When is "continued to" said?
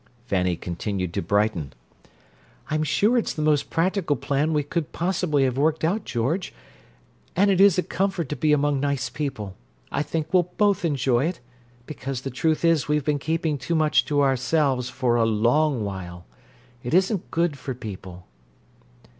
0.55-1.21